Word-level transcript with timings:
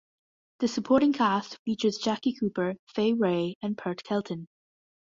The 0.61 0.67
supporting 0.67 1.13
cast 1.13 1.59
features 1.63 1.99
Jackie 1.99 2.33
Cooper, 2.33 2.73
Fay 2.87 3.13
Wray 3.13 3.55
and 3.61 3.77
Pert 3.77 4.03
Kelton. 4.03 4.47